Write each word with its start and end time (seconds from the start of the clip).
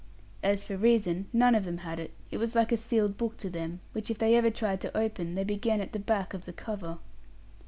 As 0.41 0.63
for 0.63 0.75
reason, 0.77 1.27
none 1.31 1.53
of 1.53 1.63
them 1.63 1.77
had 1.85 1.99
it; 1.99 2.11
it 2.31 2.39
was 2.39 2.55
like 2.55 2.71
a 2.71 2.75
sealed 2.77 3.17
book 3.17 3.37
to 3.37 3.51
them, 3.51 3.81
which 3.93 4.09
if 4.09 4.17
they 4.17 4.35
ever 4.35 4.49
tried 4.49 4.81
to 4.81 4.97
open, 4.97 5.35
they 5.35 5.43
began 5.43 5.79
at 5.79 5.93
the 5.93 5.99
back 5.99 6.33
of 6.33 6.45
the 6.45 6.53
cover. 6.53 6.97